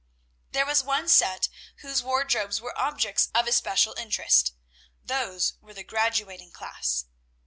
[0.51, 1.47] There was one set
[1.81, 4.51] whose wardrobes were objects of especial interest:
[5.03, 7.05] those were the graduating class.